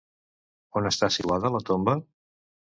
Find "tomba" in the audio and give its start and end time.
1.71-1.97